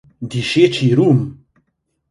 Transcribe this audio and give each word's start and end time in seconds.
Dišeči 0.29 0.89
rum! 0.97 1.19